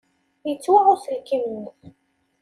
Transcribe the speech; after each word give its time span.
Yettwaɣ 0.49 0.85
uselkim-nni. 0.93 1.73